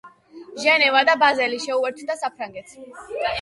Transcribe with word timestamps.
ჟენევა 0.61 1.03
და 1.09 1.15
ბაზელი 1.25 1.61
შეუერთდა 1.67 2.17
საფრანგეთს. 2.23 2.81